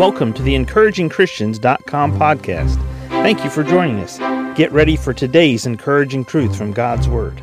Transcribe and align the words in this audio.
Welcome 0.00 0.32
to 0.32 0.42
the 0.42 0.54
encouragingchristians.com 0.54 2.18
podcast. 2.18 2.76
Thank 3.08 3.44
you 3.44 3.50
for 3.50 3.62
joining 3.62 3.98
us. 3.98 4.16
Get 4.56 4.72
ready 4.72 4.96
for 4.96 5.12
today's 5.12 5.66
encouraging 5.66 6.24
truth 6.24 6.56
from 6.56 6.72
God's 6.72 7.06
Word. 7.06 7.36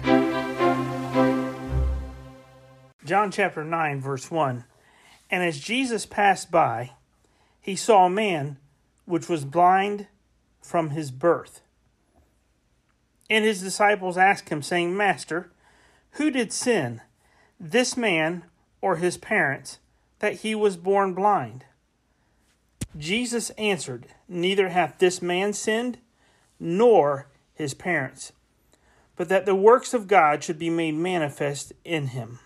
John 3.06 3.30
chapter 3.30 3.64
9, 3.64 4.02
verse 4.02 4.32
1. 4.32 4.64
And 5.30 5.44
as 5.44 5.60
Jesus 5.60 6.08
passed 6.08 6.50
by, 6.50 6.94
he 7.62 7.76
saw 7.76 8.08
a 8.08 8.10
man 8.10 8.58
which 9.06 9.30
was 9.30 9.46
blind 9.46 10.08
from 10.60 10.90
his 10.90 11.12
birth. 11.12 11.62
And 13.30 13.46
his 13.46 13.62
disciples 13.62 14.18
asked 14.18 14.50
him, 14.50 14.64
saying, 14.64 14.98
Master, 14.98 15.52
who 16.14 16.32
did 16.32 16.52
sin, 16.52 17.02
this 17.60 17.96
man 17.96 18.46
or 18.82 18.96
his 18.96 19.16
parents, 19.16 19.78
that 20.18 20.38
he 20.38 20.56
was 20.56 20.76
born 20.76 21.14
blind? 21.14 21.64
Jesus 22.98 23.52
answered, 23.52 24.08
Neither 24.28 24.70
hath 24.70 24.98
this 24.98 25.22
man 25.22 25.54
sinned, 25.54 26.00
nor 26.60 27.28
his 27.54 27.74
parents, 27.74 28.32
but 29.16 29.30
that 29.30 29.46
the 29.46 29.56
works 29.56 29.94
of 29.94 30.08
God 30.08 30.44
should 30.44 30.60
be 30.60 30.70
made 30.70 30.96
manifest 30.96 31.74
in 31.84 32.08
him. 32.08 32.40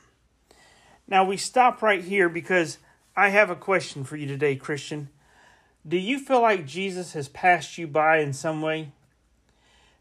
Now 1.08 1.24
we 1.24 1.38
stop 1.38 1.82
right 1.82 2.04
here 2.04 2.30
because 2.30 2.78
I 3.16 3.30
have 3.30 3.50
a 3.50 3.56
question 3.56 4.04
for 4.04 4.16
you 4.16 4.28
today, 4.28 4.56
Christian. 4.56 5.10
Do 5.88 5.98
you 5.98 6.20
feel 6.20 6.42
like 6.42 6.66
Jesus 6.66 7.14
has 7.14 7.28
passed 7.28 7.78
you 7.78 7.88
by 7.88 8.20
in 8.20 8.34
some 8.34 8.62
way? 8.62 8.92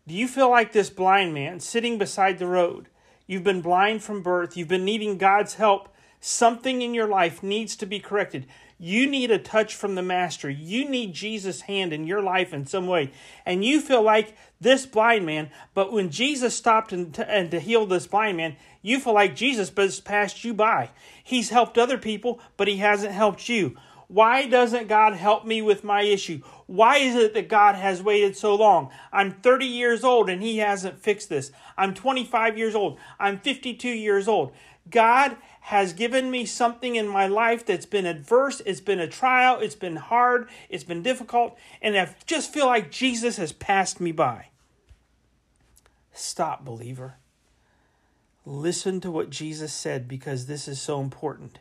Do 0.06 0.14
you 0.14 0.28
feel 0.28 0.50
like 0.50 0.72
this 0.72 0.90
blind 0.90 1.34
man 1.34 1.60
sitting 1.60 1.98
beside 1.98 2.38
the 2.38 2.46
road? 2.46 2.88
You've 3.26 3.44
been 3.44 3.62
blind 3.62 4.02
from 4.02 4.22
birth, 4.22 4.56
you've 4.56 4.68
been 4.68 4.84
needing 4.84 5.18
God's 5.18 5.54
help. 5.54 5.88
Something 6.20 6.82
in 6.82 6.92
your 6.92 7.08
life 7.08 7.42
needs 7.42 7.74
to 7.76 7.86
be 7.86 7.98
corrected. 7.98 8.46
You 8.78 9.06
need 9.06 9.30
a 9.30 9.38
touch 9.38 9.74
from 9.74 9.94
the 9.94 10.02
Master. 10.02 10.50
You 10.50 10.88
need 10.88 11.14
Jesus' 11.14 11.62
hand 11.62 11.92
in 11.92 12.06
your 12.06 12.22
life 12.22 12.52
in 12.52 12.66
some 12.66 12.86
way. 12.86 13.10
And 13.46 13.64
you 13.64 13.80
feel 13.80 14.02
like 14.02 14.36
this 14.60 14.84
blind 14.84 15.24
man, 15.24 15.50
but 15.72 15.92
when 15.92 16.10
Jesus 16.10 16.54
stopped 16.54 16.92
and 16.92 17.12
to, 17.14 17.30
and 17.30 17.50
to 17.50 17.60
heal 17.60 17.86
this 17.86 18.06
blind 18.06 18.36
man, 18.36 18.56
you 18.82 19.00
feel 19.00 19.14
like 19.14 19.34
Jesus 19.34 19.72
has 19.74 20.00
passed 20.00 20.44
you 20.44 20.52
by. 20.52 20.90
He's 21.24 21.50
helped 21.50 21.78
other 21.78 21.98
people, 21.98 22.40
but 22.56 22.68
he 22.68 22.76
hasn't 22.76 23.12
helped 23.12 23.48
you. 23.48 23.76
Why 24.10 24.48
doesn't 24.48 24.88
God 24.88 25.14
help 25.14 25.46
me 25.46 25.62
with 25.62 25.84
my 25.84 26.02
issue? 26.02 26.40
Why 26.66 26.96
is 26.96 27.14
it 27.14 27.32
that 27.34 27.48
God 27.48 27.76
has 27.76 28.02
waited 28.02 28.36
so 28.36 28.56
long? 28.56 28.90
I'm 29.12 29.30
30 29.30 29.66
years 29.66 30.02
old 30.02 30.28
and 30.28 30.42
He 30.42 30.58
hasn't 30.58 30.98
fixed 30.98 31.28
this. 31.28 31.52
I'm 31.78 31.94
25 31.94 32.58
years 32.58 32.74
old. 32.74 32.98
I'm 33.20 33.38
52 33.38 33.88
years 33.88 34.26
old. 34.26 34.52
God 34.90 35.36
has 35.62 35.92
given 35.92 36.30
me 36.30 36.44
something 36.44 36.96
in 36.96 37.06
my 37.06 37.26
life 37.26 37.64
that's 37.64 37.86
been 37.86 38.06
adverse, 38.06 38.60
it's 38.66 38.80
been 38.80 38.98
a 38.98 39.06
trial, 39.06 39.60
it's 39.60 39.74
been 39.74 39.96
hard, 39.96 40.48
it's 40.68 40.84
been 40.84 41.02
difficult, 41.02 41.56
and 41.80 41.96
I 41.96 42.14
just 42.26 42.52
feel 42.52 42.66
like 42.66 42.90
Jesus 42.90 43.36
has 43.36 43.52
passed 43.52 44.00
me 44.00 44.10
by. 44.12 44.46
Stop, 46.12 46.64
believer. 46.64 47.14
Listen 48.44 49.00
to 49.00 49.10
what 49.10 49.30
Jesus 49.30 49.72
said 49.72 50.08
because 50.08 50.46
this 50.46 50.66
is 50.66 50.80
so 50.80 51.00
important. 51.00 51.58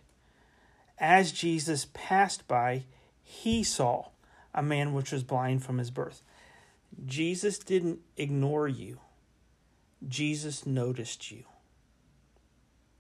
As 0.98 1.32
Jesus 1.32 1.88
passed 1.94 2.48
by, 2.48 2.84
he 3.24 3.64
saw 3.64 4.08
a 4.54 4.64
man 4.64 4.94
which 4.94 5.12
was 5.12 5.24
blind 5.24 5.64
from 5.64 5.78
his 5.78 5.92
birth. 5.92 6.24
Jesus 7.06 7.60
didn't 7.60 8.00
ignore 8.18 8.68
you, 8.68 9.00
Jesus 10.08 10.66
noticed 10.66 11.32
you. 11.32 11.44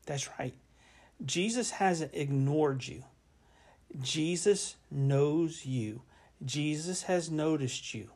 That's 0.09 0.27
right. 0.39 0.55
Jesus 1.23 1.69
hasn't 1.69 2.15
ignored 2.15 2.88
you. 2.88 3.03
Jesus 4.02 4.75
knows 4.89 5.67
you. 5.67 6.02
Jesus 6.43 7.03
has 7.03 7.29
noticed 7.29 7.93
you. 7.93 8.09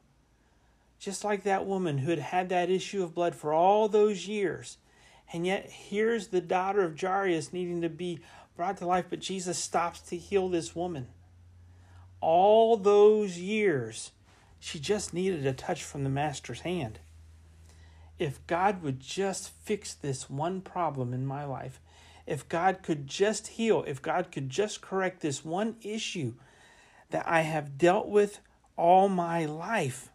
Just 0.97 1.23
like 1.23 1.43
that 1.43 1.67
woman 1.67 1.99
who 1.99 2.09
had 2.09 2.17
had 2.17 2.49
that 2.49 2.71
issue 2.71 3.03
of 3.03 3.13
blood 3.13 3.35
for 3.35 3.53
all 3.53 3.87
those 3.87 4.27
years. 4.27 4.79
And 5.31 5.45
yet, 5.45 5.69
here's 5.69 6.29
the 6.29 6.41
daughter 6.41 6.81
of 6.81 6.99
Jairus 6.99 7.53
needing 7.53 7.83
to 7.83 7.89
be 7.89 8.21
brought 8.57 8.77
to 8.77 8.87
life, 8.87 9.05
but 9.11 9.19
Jesus 9.19 9.59
stops 9.59 9.99
to 9.99 10.17
heal 10.17 10.49
this 10.49 10.75
woman. 10.75 11.09
All 12.21 12.75
those 12.75 13.37
years, 13.37 14.13
she 14.59 14.79
just 14.79 15.13
needed 15.13 15.45
a 15.45 15.53
touch 15.53 15.83
from 15.83 16.03
the 16.03 16.09
Master's 16.09 16.61
hand. 16.61 16.97
If 18.23 18.47
God 18.47 18.81
would 18.83 19.01
just 19.01 19.49
fix 19.49 19.93
this 19.93 20.29
one 20.29 20.61
problem 20.61 21.13
in 21.13 21.25
my 21.25 21.43
life, 21.43 21.81
if 22.25 22.47
God 22.47 22.81
could 22.81 23.05
just 23.05 23.47
heal, 23.47 23.83
if 23.85 24.01
God 24.01 24.31
could 24.31 24.49
just 24.49 24.79
correct 24.79 25.19
this 25.19 25.43
one 25.43 25.75
issue 25.81 26.35
that 27.09 27.27
I 27.27 27.41
have 27.41 27.77
dealt 27.77 28.07
with 28.07 28.39
all 28.77 29.09
my 29.09 29.43
life. 29.43 30.07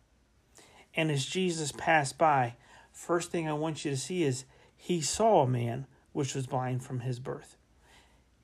And 0.94 1.10
as 1.10 1.26
Jesus 1.26 1.70
passed 1.70 2.16
by, 2.16 2.54
first 2.90 3.30
thing 3.30 3.46
I 3.46 3.52
want 3.52 3.84
you 3.84 3.90
to 3.90 3.96
see 3.98 4.22
is 4.22 4.46
he 4.74 5.02
saw 5.02 5.42
a 5.42 5.46
man 5.46 5.86
which 6.14 6.34
was 6.34 6.46
blind 6.46 6.82
from 6.82 7.00
his 7.00 7.18
birth. 7.18 7.58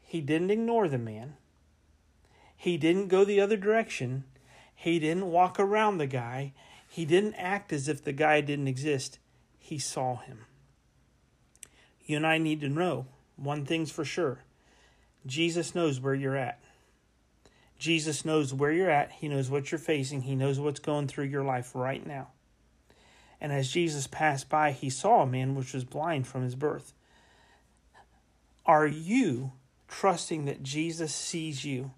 He 0.02 0.20
didn't 0.20 0.50
ignore 0.50 0.88
the 0.88 0.98
man. 0.98 1.36
He 2.54 2.76
didn't 2.76 3.08
go 3.08 3.24
the 3.24 3.40
other 3.40 3.56
direction. 3.56 4.24
He 4.74 4.98
didn't 4.98 5.30
walk 5.30 5.58
around 5.58 5.96
the 5.96 6.06
guy. 6.06 6.52
He 6.86 7.06
didn't 7.06 7.36
act 7.36 7.72
as 7.72 7.88
if 7.88 8.04
the 8.04 8.12
guy 8.12 8.42
didn't 8.42 8.68
exist. 8.68 9.20
He 9.64 9.78
saw 9.78 10.16
him. 10.16 10.44
You 12.04 12.18
and 12.18 12.26
I 12.26 12.36
need 12.36 12.60
to 12.60 12.68
know 12.68 13.06
one 13.36 13.64
thing's 13.64 13.90
for 13.90 14.04
sure 14.04 14.40
Jesus 15.24 15.74
knows 15.74 15.98
where 15.98 16.12
you're 16.12 16.36
at. 16.36 16.60
Jesus 17.78 18.26
knows 18.26 18.52
where 18.52 18.70
you're 18.70 18.90
at. 18.90 19.10
He 19.12 19.26
knows 19.26 19.48
what 19.48 19.72
you're 19.72 19.78
facing. 19.78 20.20
He 20.20 20.34
knows 20.34 20.60
what's 20.60 20.80
going 20.80 21.08
through 21.08 21.24
your 21.24 21.42
life 21.42 21.74
right 21.74 22.06
now. 22.06 22.28
And 23.40 23.54
as 23.54 23.72
Jesus 23.72 24.06
passed 24.06 24.50
by, 24.50 24.72
he 24.72 24.90
saw 24.90 25.22
a 25.22 25.26
man 25.26 25.54
which 25.54 25.72
was 25.72 25.84
blind 25.84 26.26
from 26.26 26.42
his 26.42 26.54
birth. 26.54 26.92
Are 28.66 28.86
you 28.86 29.52
trusting 29.88 30.44
that 30.44 30.62
Jesus 30.62 31.14
sees 31.14 31.64
you? 31.64 31.92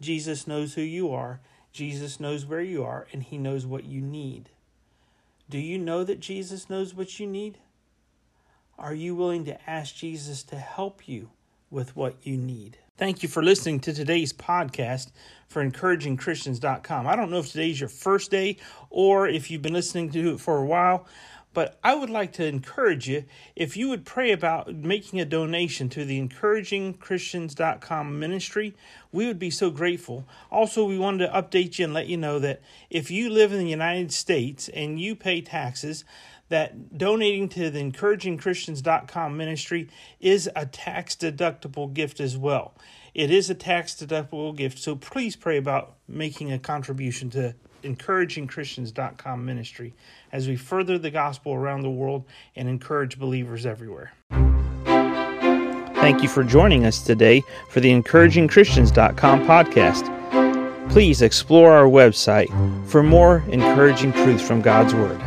Jesus 0.00 0.48
knows 0.48 0.74
who 0.74 0.82
you 0.82 1.12
are. 1.12 1.38
Jesus 1.72 2.18
knows 2.18 2.44
where 2.44 2.60
you 2.60 2.82
are, 2.82 3.06
and 3.12 3.22
he 3.22 3.38
knows 3.38 3.64
what 3.64 3.84
you 3.84 4.00
need. 4.00 4.50
Do 5.52 5.58
you 5.58 5.76
know 5.76 6.02
that 6.02 6.18
Jesus 6.18 6.70
knows 6.70 6.94
what 6.94 7.20
you 7.20 7.26
need? 7.26 7.58
Are 8.78 8.94
you 8.94 9.14
willing 9.14 9.44
to 9.44 9.70
ask 9.70 9.94
Jesus 9.94 10.42
to 10.44 10.56
help 10.56 11.06
you 11.06 11.28
with 11.70 11.94
what 11.94 12.16
you 12.22 12.38
need? 12.38 12.78
Thank 12.96 13.22
you 13.22 13.28
for 13.28 13.42
listening 13.42 13.78
to 13.80 13.92
today's 13.92 14.32
podcast 14.32 15.10
for 15.48 15.62
encouragingchristians.com. 15.62 17.06
I 17.06 17.14
don't 17.14 17.30
know 17.30 17.40
if 17.40 17.52
today's 17.52 17.78
your 17.78 17.90
first 17.90 18.30
day 18.30 18.56
or 18.88 19.28
if 19.28 19.50
you've 19.50 19.60
been 19.60 19.74
listening 19.74 20.10
to 20.12 20.32
it 20.32 20.40
for 20.40 20.56
a 20.56 20.64
while, 20.64 21.06
but 21.54 21.78
I 21.84 21.94
would 21.94 22.10
like 22.10 22.32
to 22.34 22.46
encourage 22.46 23.08
you 23.08 23.24
if 23.54 23.76
you 23.76 23.88
would 23.88 24.04
pray 24.04 24.32
about 24.32 24.74
making 24.74 25.20
a 25.20 25.24
donation 25.24 25.88
to 25.90 26.04
the 26.04 26.20
encouragingchristians.com 26.20 28.18
ministry. 28.18 28.74
We 29.10 29.26
would 29.26 29.38
be 29.38 29.50
so 29.50 29.70
grateful. 29.70 30.26
Also, 30.50 30.84
we 30.84 30.98
wanted 30.98 31.26
to 31.26 31.32
update 31.32 31.78
you 31.78 31.84
and 31.84 31.94
let 31.94 32.06
you 32.06 32.16
know 32.16 32.38
that 32.38 32.62
if 32.90 33.10
you 33.10 33.28
live 33.30 33.52
in 33.52 33.58
the 33.58 33.68
United 33.68 34.12
States 34.12 34.68
and 34.68 35.00
you 35.00 35.14
pay 35.14 35.40
taxes, 35.40 36.04
that 36.48 36.98
donating 36.98 37.48
to 37.48 37.70
the 37.70 37.80
encouragingchristians.com 37.80 39.36
ministry 39.36 39.88
is 40.20 40.50
a 40.54 40.66
tax 40.66 41.16
deductible 41.16 41.92
gift 41.92 42.20
as 42.20 42.36
well. 42.36 42.74
It 43.14 43.30
is 43.30 43.48
a 43.50 43.54
tax 43.54 43.94
deductible 43.94 44.54
gift, 44.54 44.78
so 44.78 44.96
please 44.96 45.36
pray 45.36 45.56
about 45.56 45.94
making 46.06 46.52
a 46.52 46.58
contribution 46.58 47.30
to 47.30 47.54
encouragingchristians.com 47.82 49.44
ministry 49.44 49.94
as 50.32 50.48
we 50.48 50.56
further 50.56 50.98
the 50.98 51.10
gospel 51.10 51.54
around 51.54 51.82
the 51.82 51.90
world 51.90 52.24
and 52.56 52.68
encourage 52.68 53.18
believers 53.18 53.66
everywhere. 53.66 54.12
Thank 56.02 56.22
you 56.22 56.28
for 56.28 56.42
joining 56.42 56.84
us 56.84 57.02
today 57.02 57.42
for 57.68 57.80
the 57.80 57.90
encouragingchristians.com 57.90 59.46
podcast. 59.46 60.90
Please 60.90 61.22
explore 61.22 61.72
our 61.72 61.86
website 61.86 62.48
for 62.88 63.02
more 63.02 63.44
encouraging 63.48 64.12
truths 64.12 64.46
from 64.46 64.60
God's 64.60 64.94
Word. 64.94 65.20